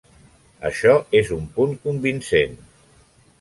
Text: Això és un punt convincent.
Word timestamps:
Això 0.69 0.95
és 1.19 1.29
un 1.35 1.45
punt 1.59 1.77
convincent. 1.85 2.59